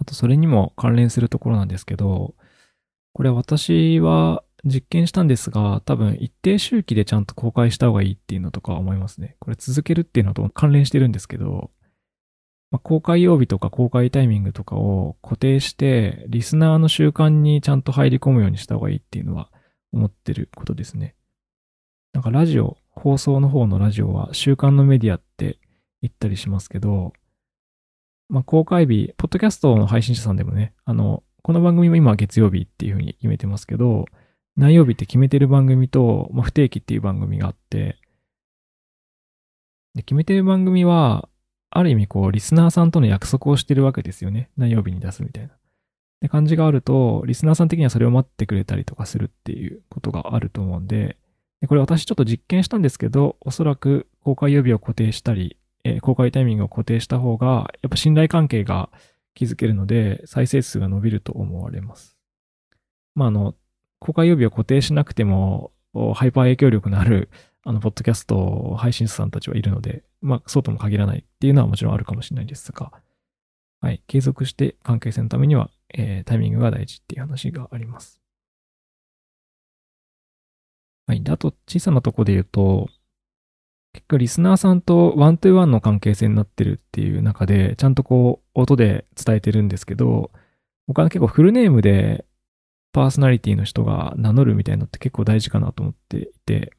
[0.00, 2.34] あと、それにも関連するところなんですけど、
[3.12, 9.36] これ私は実験したんですが、多分一定周期でちゃんと公開した方がいいっていうのとか思いますね。
[9.38, 11.70] これ続けるっていうのと関連してるんですけど、
[12.70, 19.50] まあ、公開曜日とか公開タイミングとかを固定して、リスナーの習慣にちゃんと入り込むようにした方がいいっていうのは
[19.92, 21.14] 思ってることですね。
[22.12, 25.58] なんかラジオ、放送の方のラジオは週刊のメディアって
[26.02, 27.12] 言ったりしますけど、
[28.28, 34.06] まあ、公開日、ポッドキャストの配信者さんでもね、あの、この番組も今月曜日っていうふうに決めてますけど、
[34.56, 37.98] 何曜日って決めてる番組と、まあ、不定期っていう番組があって、
[39.94, 41.28] で、決めてる番組は、
[41.70, 44.50] ある意味こう、リスナーさんとの約束をしてるわけですよね。
[44.56, 45.54] 何曜日に出すみたいな。
[46.20, 51.18] で、感じがあると、リスナーさん的にはそれを待ってくれたりとかするっていうことがあると思うんで、
[51.60, 58.90] でこれ私ちょっと実験したんですけど、おそらく公開曜日を固定したり、え、公開タイミングを固定した方が、やっぱ信頼関係が
[59.34, 62.16] 築けるので、再生数が伸びると思われます。
[63.14, 63.54] まあ、あの、
[63.98, 65.72] 公開曜日を固定しなくても、
[66.14, 67.30] ハイパー影響力のある、
[67.64, 72.92] あの、ポッドキャスト配信者さんたちはいるので、まあ、そうとも限らないっていうのはもちろんあるかもしれないですが、
[73.80, 78.20] はい、継続して関係性のためには、えー、タイミングが大事っていう話があります。
[81.06, 81.22] はい。
[81.22, 82.88] で、あと、小さなとこで言うと、
[83.92, 90.32] 結構リスナーさんとワントゥーワンの関係性になってるっていう中で、ちゃんとこう、音で伝えてるんですけど、
[90.86, 92.25] 僕は結構フルネームで
[92.96, 96.72] パーソナリティの人が名乗るみたいなのって結構大事かなと思っていて、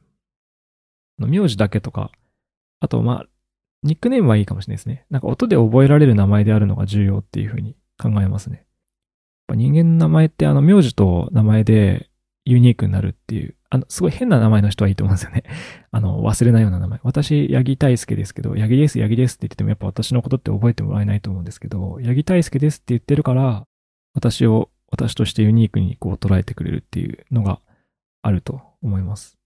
[1.19, 2.09] 名字だけとか、
[2.79, 3.25] あと、まあ、
[3.83, 5.05] ニックネームはいいかもしれないですね。
[5.11, 8.65] なんか音で覚えられる名前であるのが重要っていうふうに考えますね。
[9.53, 12.09] 人間の名前ってあの名字と名前で
[12.45, 15.43] ユニークになるっていう、あの、すごい変な名前の人はいいと思うんですよね。
[15.91, 16.99] あの、忘れないような名前。
[17.03, 23.67] 私、八木大輔ですけど、八木です、八木ですって言っててもやっぱ私のことって覚えてもらえないと思うんですけど、八木大輔ですって言ってるから、
[24.15, 27.59] 私を、私としてユニークにこう捉えてくれるっていうのが
[28.21, 29.37] あると思います。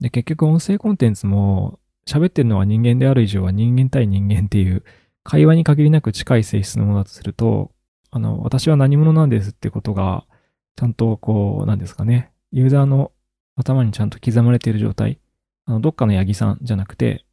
[0.00, 4.84] で、結局音声コンテンツも喋ってるのは人間である以上は人間対人間っていう
[5.24, 7.70] 会話に限りなく近い性質のものだとすると、
[8.10, 10.24] あの、私は何者なんですってことが、
[10.76, 13.12] ちゃんとこう、なんですかね、ユーザーの
[13.56, 15.20] 頭にちゃんと刻まれている状態。
[15.66, 17.26] あの、どっかの八木さんじゃなくて、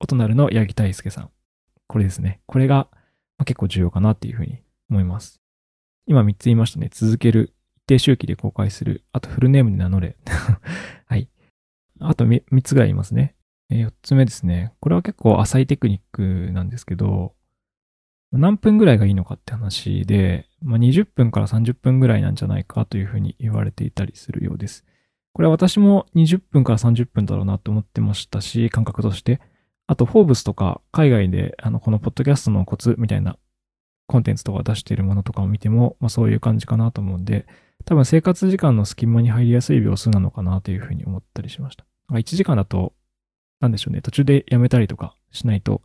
[0.00, 1.30] 音なるの八木大輔さん。
[1.86, 2.40] これですね。
[2.46, 2.88] これが、
[3.38, 4.58] まあ、結構重要かなっていうふうに
[4.90, 5.37] 思います。
[6.08, 6.88] 今3つ言いましたね。
[6.90, 7.52] 続ける。
[7.76, 9.04] 一定周期で公開する。
[9.12, 10.16] あとフルネームで名乗れ。
[11.04, 11.28] はい。
[12.00, 13.34] あと 3, 3つぐらい言いますね。
[13.68, 14.72] え4つ目ですね。
[14.80, 17.34] これは結構浅いテクニックなんですけど、
[18.32, 24.86] 何分ぐらいがいいのかって話で、まあ、20分から30分ぐらいなんじゃないかというふうに言われていたりするようです。
[25.34, 29.42] これは私も20分から30分だろうなと思ってましたし、感覚として。
[29.86, 33.36] あと、フォーブスとか海外であのこのポッドキャストのコツみたいな
[34.08, 37.46] コンテンツとか出しているものとかを見ても、まあ、そういう感じかなと思うんで、
[37.84, 41.84] 多分生活時間の隙間に入りやすい秒数なのかなというふうに思ったりしました。
[42.10, 42.94] 1時間だと、
[43.60, 45.82] なんでしょうね、途中でやめたりとかしないと、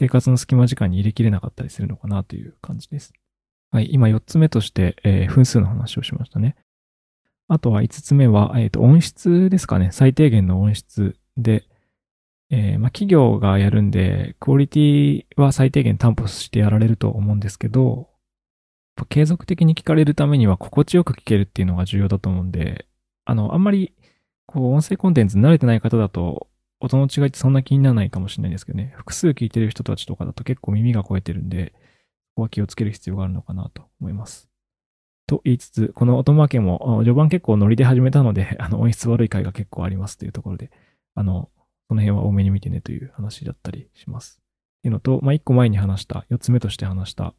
[0.00, 3.12] 生活の隙間時間に入れきれなかったりするのかなという感じです。
[3.72, 6.56] はい、今4つ目として、えー、分数の話をしましたね。
[7.48, 9.90] あとは5つ目は、えっ、ー、と、音質ですかね。
[9.92, 11.64] 最低限の音質で、
[12.50, 18.08] えー、まあ、企業がやるんで、クオリティは最低限担保してやられると思うんですけど、
[19.08, 22.86] 継続的に聞かれるためには心地よく聞けるっていうのが重要だと思うんで、
[23.24, 23.92] あの、あんまり、
[24.46, 26.48] こう、音声コンテンツ慣れてない方だと、
[26.80, 28.92] 音の違いってそんな気にならないかもしれないんですけどね。
[28.96, 31.72] 複数聞いてる人たちとかだと結構耳が超えてるんで、
[32.34, 34.48] ここは気をつける必要があるのかなと思います。
[35.26, 40.70] と言いつつ、この音負けも、序盤結構ノリで始めたので、あの、音質悪い回が結構ありますというところで、
[41.14, 41.50] あの、
[41.88, 44.40] その辺は大目に見てねという話だったりします。
[44.40, 47.34] っていうのと、まあ、一個前に話した、四つ目として話した、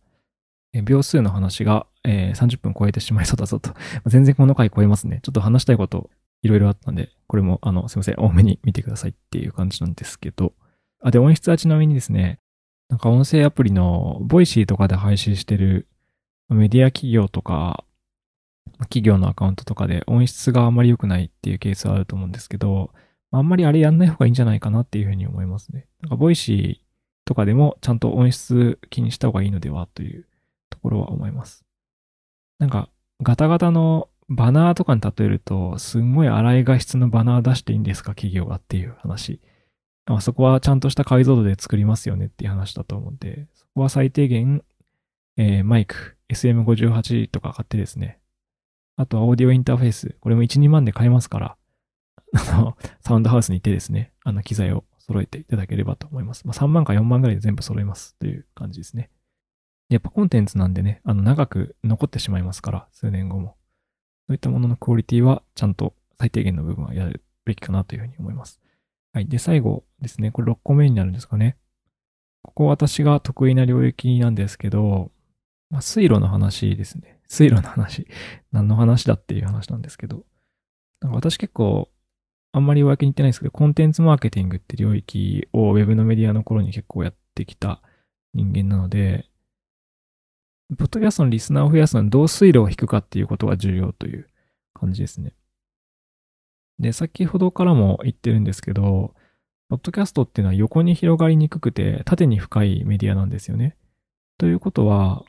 [0.73, 3.73] え秒数の話が、えー、30分超えてしまいそうだぞと。
[4.07, 5.19] 全然この回超えますね。
[5.23, 6.09] ちょっと話したいこと
[6.41, 10.53] いろいろあったんで、これも、あの、すいません、大目に見てくださいっていう感じなんですけど。
[11.01, 12.39] あ、で、音質はちなみにですね、
[12.89, 15.87] なんか音声アプリのボイシーとかで配信してる
[16.49, 17.83] メディア企業とか、
[18.81, 22.91] 企業のアカウントとかで音質があまり良くないっていうケースはあると思うんですけど、
[23.31, 25.87] あんまりあれやんない方がいいんじゃないかなっていうふうに思いますね。
[26.01, 30.25] なんかボイシーとかでもちゃんと音質気にした方がいいのではという
[30.69, 31.65] ところは思います。
[32.59, 32.89] なんか
[33.21, 39.39] ガタガタのバナーとかに例えると、すんごい荒い画質のバナー出していいんですか企業がっていう話。
[40.05, 44.63] まあ、そこはちゃんとした解像度で作りますよねっていう話だと思うんで、そこは最低限、
[45.37, 48.19] えー、マイク、SM58 とか買ってですね。
[48.97, 50.15] あとはオーディオインターフェース。
[50.19, 51.56] これも1、2万で買えますから、
[52.33, 56.45] あの、サウンドハウスに行ってですね、あの機材を揃えていただければと思います。
[56.45, 59.09] まあ、3万か4万ぐらいで全部揃えますという感じですね。
[59.89, 63.55] やっぱコンテンツなんでね、あの、長く残ってしまいますから、数年後も。
[64.27, 68.59] そういったもののクオリティはちゃんと最低限の部分はやるべきかなというふうに思います。
[69.13, 69.27] はい。
[69.27, 70.31] で、最後ですね。
[70.31, 71.57] これ6個目になるんですかね。
[72.41, 75.11] ここ私が得意な領域なんですけど、
[75.69, 77.19] まあ、水路の話ですね。
[77.27, 78.07] 水路の話。
[78.51, 80.25] 何の話だっていう話なんですけど。
[80.99, 81.89] なんか私結構、
[82.57, 87.81] あんまり公に言ってないですけど、コンテンツマーケティングって領域を Web のメディアの頃に結構やってきた
[88.33, 89.25] 人間なので、
[90.77, 94.27] ポッドキャストのリスナーを増やすのにどう水路を引くかっていうことが重要という
[94.73, 95.33] 感じですね。
[96.79, 99.13] で、先ほどからも言ってるんですけど、
[99.69, 103.77] ポッドキャストっていうのは横に広がりにくくて縦に深いメディアなんですよね。
[104.37, 105.23] ということは、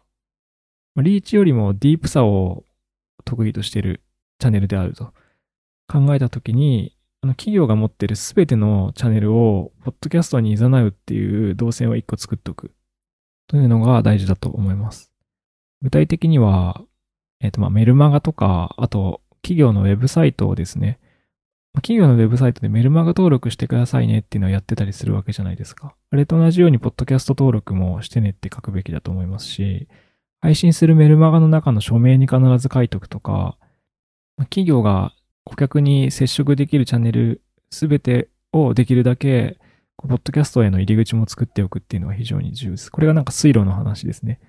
[0.96, 2.64] リーチよりもディープさを
[3.24, 4.02] 得意としてる
[4.38, 5.12] チャンネルであると
[5.86, 12.72] 考えたときに、あの企業が持ってるすべてのチャンネルをポッドキャストに誘うっていう動線を一個作っておく
[13.48, 15.10] というのが大事だと思います。
[15.82, 16.82] 具体的には、
[17.40, 20.98] えっ、ー、と、まあ、メルマガとか、あと、企業のウェブサイトをですね、
[21.76, 25.94] 企業のウェブサイトでメルマガ登録してくださいねっていうのをやってたりするわけじゃないですか。
[26.10, 29.88] あれと同じように、ポッドキャスト登録もしてねって書くべきだと思いますし、
[30.40, 33.56] 配信するメルマガの中の署名に必ず書いとくとか、
[34.44, 35.12] 企業が
[35.48, 39.58] 顧客に接触できるチャンネルすべてをできるだけ、
[39.96, 42.92] ポッドキャストへの入り口も作っておくっていうのは非常に重要です。
[42.92, 44.40] これがなんか水路の話ですね。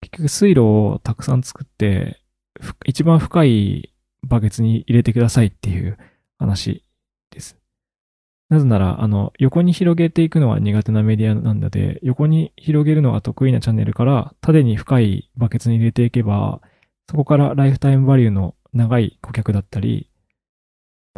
[0.00, 2.20] 結局水路をたくさん作って、
[2.84, 5.96] 一番深いバケツに入れてくださいっていう
[6.38, 6.84] 話
[7.30, 7.56] です。
[8.48, 16.60] なぜなら、あの、横に広げていくのは苦手なメディアなので、横に広げるのが得意なチャンネルから、縦に深いバケツに入れていけば、
[17.08, 20.09] そこからライフタイムバリューの長い顧客だったり、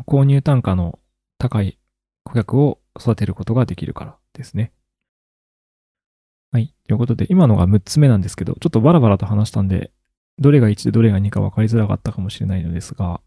[0.07, 0.99] 購入単価の
[1.39, 1.79] 高い
[2.25, 4.73] 顧客を育てることができるからですね。
[6.53, 6.75] はい。
[6.87, 9.91] ということで、今のが6つ目なんですけど、ちょっとバラバラと話したんで、
[10.39, 13.21] どれが1でどれが2か分かりづらかったかもしれないのですが、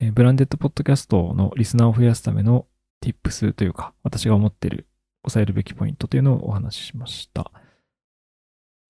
[0.00, 2.66] えブランデッドポッドキャストのリスナーを増やすための
[3.02, 4.86] tips というか、私が思っている
[5.22, 7.50] 抑えるべきポイントというのをお話ししました。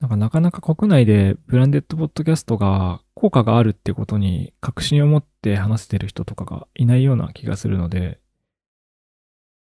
[0.01, 8.21] なんかなかなか国内でブランデッドポッドキャストが効果があるってことに確信を持って話せてる人とかがいないような気がするので、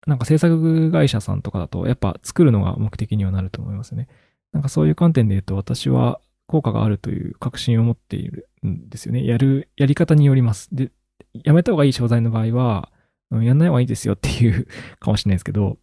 [0.06, 4.08] なんか制作会社さんとかだとやっぱ作るのが目的にはなると思いますね。
[4.52, 9.24] なんかそういう観点で言うと私は効果があるという確信を持っているんですよね。
[9.24, 10.68] やる、やり方によります。
[10.72, 10.90] で、
[11.32, 12.90] やめた方がいい商材の場合は、
[13.30, 14.66] やんない方がいいですよっていう
[14.98, 15.78] かもしれないですけど、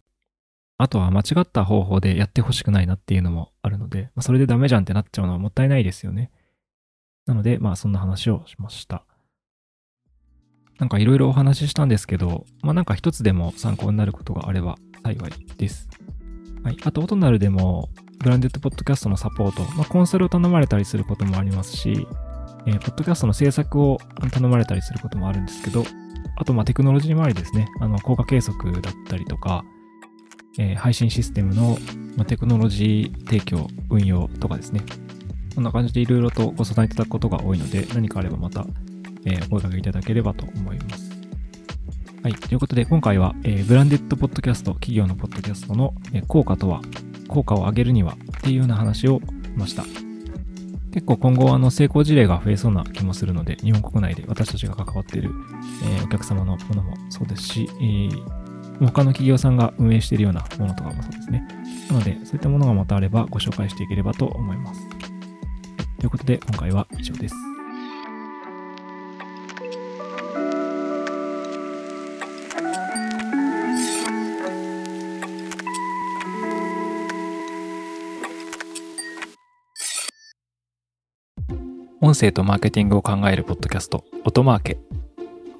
[0.78, 6.30] あとは間違った方法でやってほしくないなっていうのもあるので、まあ、それでダメじゃんってなっちゃうのはもったいないですよね。
[7.26, 9.04] なので、まあそんな話をしました。
[10.78, 15.88] なんかいろいろお話ししたんですけど、まあなんか一つでも参考になることがあれば幸いです。
[16.62, 16.76] はい。
[16.84, 22.06] あと、オトナルでも、ブランデッドポッドキャストのサポート、まあ、コンサルを頼まれたりすることもありますし、
[22.66, 23.98] えー、ポッドキャストの制作を
[24.32, 25.84] 頼まれたりすることもあるんですけど、
[26.36, 27.68] あと、まあ、テクノロジー周りですね。
[27.80, 29.64] あの、効果計測だったりとか、
[30.58, 31.78] えー、配信システムの、
[32.16, 34.80] ま、テクノロジー提供、運用とかですね。
[35.54, 38.66] こんな感じでいろいろとご相談いただくことが多いので、何かあればまた、
[39.24, 41.10] えー、お声掛けいただければと思います。
[42.22, 42.34] はい。
[42.34, 46.80] ということで、今回は、えー、ブランデッドポッドキャスト、企業のポッドキャストの、え、効果とは、
[47.28, 49.22] 効果を上げるにはっていうような話をし
[49.56, 49.84] ました。
[50.92, 55.30] 結構今後あの成功事例が増えそうな気もするので、日本国内で私たちが関わっている、
[56.00, 58.45] え、お客様のものもそうですし、えー、
[58.80, 61.46] 他の企業さんが運営しているようなものとかもそうですね。
[61.88, 64.88] なので、そういったものがまたあればご紹介していければと思います。
[65.98, 67.34] ということで、今回は以上です。
[82.02, 84.78] 音声とマーケティングを考えるポッドキャスト、音マーケ。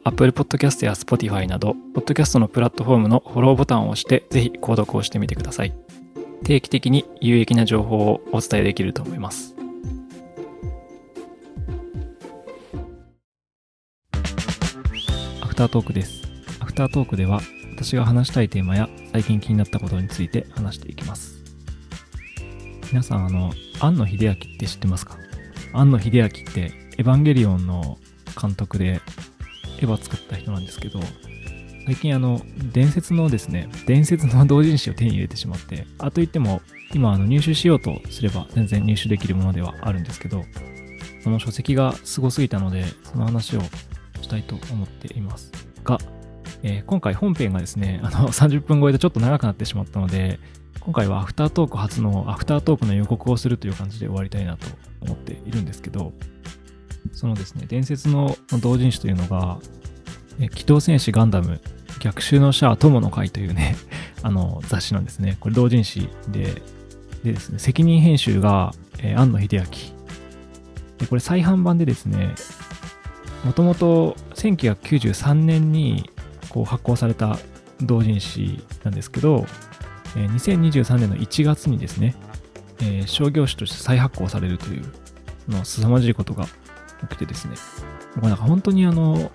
[0.06, 5.74] Apple Podcast や Spotify など、ポッドキャストのプラットフォームのフォローボタンを押して、ぜひ購読をしてみてください。
[6.44, 9.56] 定期的に有益な情報をお伝えできると思います。
[15.42, 16.22] アフタートークです。
[16.60, 17.40] アフタートークでは、
[17.74, 21.42] 私が話したいテーマや最近気になったことについて話していきます。
[22.92, 25.18] 皆さん、あの、庵野秀明って知ってますか？
[25.72, 27.98] 庵野秀明ってエヴァンゲリオンの
[28.40, 29.00] 監督で
[29.78, 31.00] エヴァ作った人なんですけど、
[31.86, 32.40] 最近あの、
[32.72, 36.60] 伝説のですね、伝説の同人誌を手に入れてしまって、あと言っても、
[36.94, 40.44] 今あの入手しようとすれば全然入手できるものではあるんですけど、
[41.22, 43.60] その書籍がすごすぎたので、その話を
[44.20, 45.52] したいと思っています。
[45.84, 45.98] が、
[46.62, 50.40] えー、今回本編がですね、あの30分超えでちょっと長くなってしまったので、
[50.80, 54.66] 今回はアフタートーク初のアフタートークの予告をするという感じで終わりたいなと
[55.00, 56.12] 思っているんですけど、
[57.12, 59.58] そのですね、伝説の同人誌というのが、
[60.54, 61.60] 機動戦士ガンダム
[62.00, 63.76] 逆襲のシャア友の会というね、
[64.22, 65.36] あの雑誌なんですね。
[65.40, 66.62] これ同人誌で、
[67.24, 69.66] でですね、責任編集が、えー、庵野秀明。
[70.98, 72.34] で、これ再販版でですね、
[73.44, 76.10] もともと1993年に
[76.48, 77.38] こう発行された
[77.80, 79.46] 同人誌なんですけど、
[80.16, 82.14] え2023年の1月にですね、
[82.80, 84.84] えー、商業誌として再発行されるという、
[85.48, 86.46] の凄まじいことが
[87.02, 87.56] 起きてですね、
[88.22, 89.30] なんか本当にあの、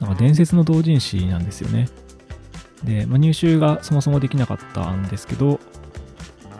[0.00, 1.88] なんか伝説の同人誌なんですよね。
[2.84, 5.60] で、まあ、入手がそもそもできなかったんですけど、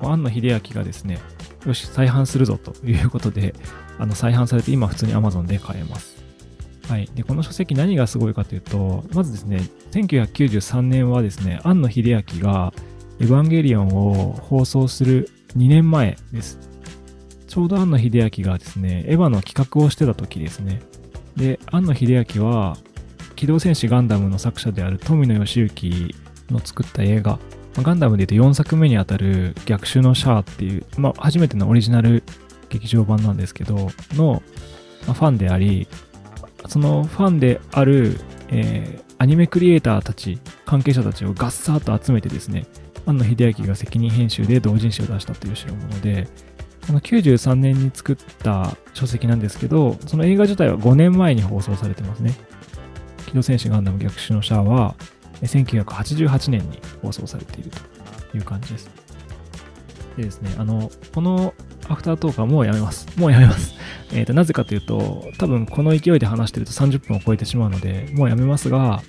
[0.02, 1.18] 庵野秀明がですね、
[1.66, 3.54] よし、再販するぞということで、
[3.98, 6.22] あの再販されて今普通に Amazon で買えます。
[6.88, 7.08] はい。
[7.14, 9.60] で、この書籍何がすごいかというと、まずですね、
[9.92, 12.72] 1993年はですね、庵野秀明が
[13.20, 16.71] エヴァンゲリオンを放送する2年前です。
[17.52, 20.80] ちょうど庵野秀明がですね、エヴァの企画をしてた時ですね。
[21.36, 22.78] で、庵野秀明は、
[23.36, 26.14] 機動戦士ガンダムの作者である富野義行
[26.50, 27.38] の作った映画、ま
[27.80, 32.22] あガンダムで言うと4作目にあたる逆襲のシャアっていう、まあ、初めてのオリジナル
[32.70, 34.42] 劇場版なんですけど、の、
[35.06, 35.86] まあ、ファンであり、
[36.68, 42.64] そのファンである、えー、アニメクリエイターたち、関係者たちをガッサーと集めてですね、
[43.04, 46.28] 庵野秀明が責任編集で同人誌を出したという代物で、
[46.86, 52.34] この93年に作った書籍なんですけど、その映画自体は5年前に放送されてますね。
[53.26, 54.94] 機動戦士ガンダム逆襲のシャアは、
[55.42, 57.70] 1988年に放送されている
[58.30, 58.90] という感じです。
[60.16, 61.54] でですね、あの、この
[61.88, 63.06] アフタートークはもうやめます。
[63.18, 63.74] もうやめます。
[64.12, 69.02] えっ、ー、と、なぜかというと、多分この勢いで話してると30分を超えてしまうので、もうやめますが、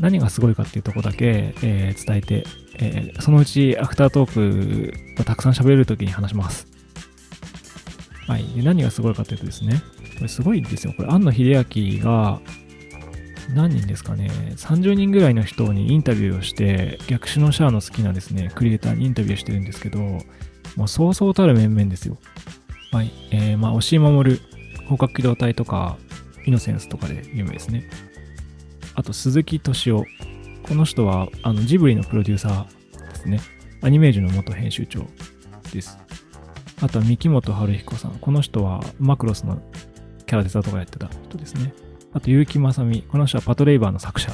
[0.00, 2.44] 何がすごいかっていうとこだけ、えー、伝えて、
[2.78, 6.71] えー、そのうちアフタートークがたくさん喋れるときに話します。
[8.32, 8.44] はい。
[8.54, 9.82] で、何がすごいかというとですね、
[10.14, 10.94] これすごいんですよ。
[10.96, 12.40] これ、庵野秀明が、
[13.54, 22.16] 何人ですかね、30人ぐらいの人にインタビューをして、逆襲のシャアの好きなですね、クリエイターにインタビューしてるんですけど、もうそうそうたる面々ですよ。
[22.90, 23.12] はい。
[23.32, 25.98] えー、まあ、押井守、広角機動隊とか、
[26.46, 27.84] イノセンスとかで有名ですね。
[28.94, 30.06] あと、鈴木敏夫。
[30.62, 33.40] この人は、あの、ジブリのプロデューサーですね。
[33.82, 35.04] アニメージュの元編集長
[35.70, 36.01] です。
[36.82, 38.12] あとは、三木本春彦さん。
[38.20, 39.62] この人は、マクロスの
[40.26, 41.72] キャラデザとかやってた人ですね。
[42.12, 43.02] あと、結城正美。
[43.02, 44.32] この人はパトレイバーの作者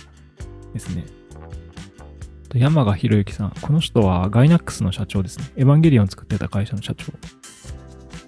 [0.72, 1.04] ですね。
[2.48, 3.52] と山賀博之さん。
[3.60, 5.44] この人はガイナックスの社長ですね。
[5.56, 7.12] エヴァンゲリオン作ってた会社の社長。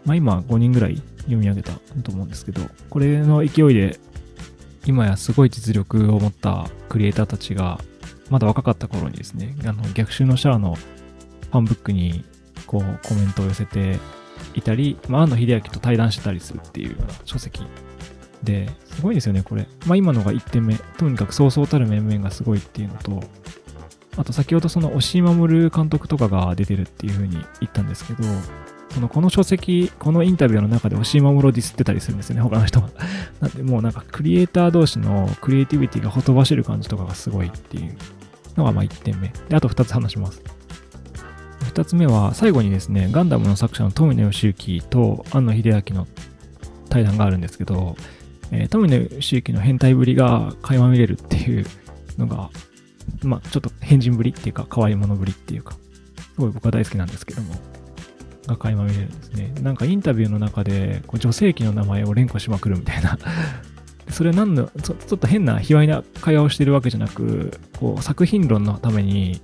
[0.05, 3.99] まあ今5人ぐらい読み上げたと思うんですけど、これの勢いで
[4.87, 7.81] 今やすごい実力を持ったクリエイターたちが
[8.31, 12.25] まだ若かった頃にですね、あの逆襲のシャアのファンブックに
[12.71, 13.99] こうコメントを寄せて
[14.55, 17.67] いたり、まあ、庵野秀明と対談してたりするっていうような書籍
[18.45, 19.67] で、すごいですよね、これ。
[19.87, 20.77] まあ今のが1点目。
[20.77, 23.23] とにかくそうそうたる面々がすごいっていうのと、
[24.17, 28.23] あと先ほどその押井守監督とかが出てるっていう風に言ったんですけど、
[28.95, 32.89] このこの書籍、このインタビューの中で押井守をディスってたりするんですよね、他の人が。
[33.41, 37.97] なんでもうなんかクリエイター同士のクリエイティビティがほとばしる感じとかがすごいっていう
[38.57, 39.33] のがまあ1点目。
[39.49, 40.60] で、あと2つ話します。
[41.61, 46.07] 2つ目は最後にですね、ガンダムの作者の富野義行と庵野秀明の
[46.89, 47.97] 対談があるんですけど、
[48.51, 51.67] えー、富野義行の変態ぶりが垣間見れるっていう
[52.19, 52.51] のが
[53.23, 55.75] まあ、ちょっと変人ぶりっていうか、可愛いものぶりっていうか、
[56.35, 57.55] すごい僕は大好きなんですけども、
[58.47, 59.53] が垣間見れるんですね。
[59.61, 63.19] なんかインタビューの中で、こう女性器の名前を連呼しまくるみたいな
[64.09, 69.41] それは何のちょ、ちょっと変な卑猥な会話をしてるわけじゃなく、こう作品論のために、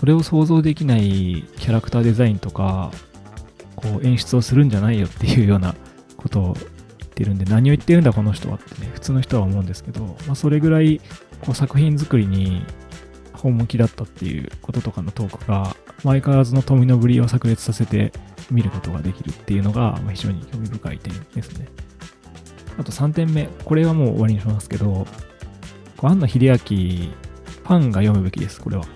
[0.00, 2.90] それを想像できないキャラクターデザインとか、
[3.76, 5.74] こう演出をするんじゃないよっていうような
[6.16, 11.02] ことを言ってるんで、何を言ってるんだこの人はってね、普通の人は思うんですけど、まあそれぐらい
[11.42, 12.64] こう作品作りに
[13.34, 18.10] 本向きだったっていうこととかのトークが、相変わらずの富のぶりを炸裂させて
[18.50, 21.68] 見ることができるっていうのが、非常に興味深い点ですね。
[22.78, 25.06] あと3点目、これはもう終わりにしますけど、
[26.00, 28.86] 庵野秀明、ファンが読むべきです、これは。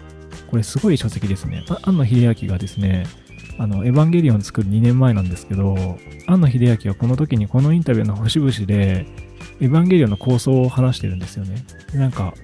[0.50, 1.64] これすごい書籍ですね。
[1.82, 3.06] 庵野秀明がですね、
[3.58, 5.76] あの、エヴァンゲリオン作る2年前なんですけど、
[6.26, 9.06] 庵野秀明はこの時にこのインタビューの節々で、
[9.60, 11.64] エヴァンゲリオンの構想を話してるんですよね。
[11.94, 12.34] なんか、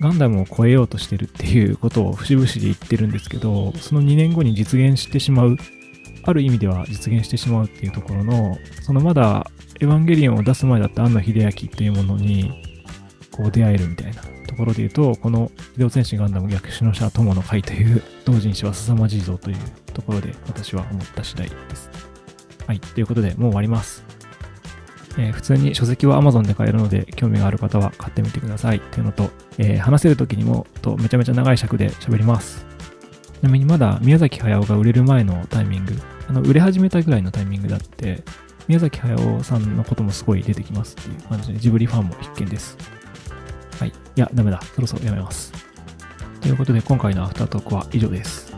[0.00, 5.56] ガンダムを超えようとしてるっていうことを節々で言ってるんですけど、その2年後に実現してしまう、
[6.26, 9.46] ある意味では実現してしまうっていうところの、そのまだ
[9.80, 12.50] エヴァンゲリオンを出す前だった庵野秀明っていうものに、
[13.30, 14.22] こう出会えるみたいな
[14.54, 19.56] ところで言うと、この機動戦士ガンダム逆襲の者友の会という同人誌は凄まじいぞという
[19.92, 21.90] ところで私は思った次第です。
[22.66, 22.78] はい。
[22.78, 24.04] ということで、もう終わります。
[25.18, 32.64] えー、普通に書籍は Amazon で買えるので、興味がある方は買ってみてくださいっていうのと、えー、話せる時にもとめちゃめちゃ長い尺で喋ります。
[33.40, 35.94] ちなみにまだ宮崎駿が売れる前のタイミング、
[36.28, 38.22] あの売れ始めたぐらいのタイミングだって、
[38.68, 42.93] 宮崎駿さんのこともすごい出てきますっていう感じで、ジブリファンも必見です。
[44.16, 44.60] いや、ダメだ。
[44.74, 45.52] そろそろやめます。
[46.40, 48.52] ということで、今回のアフタートークは以上です。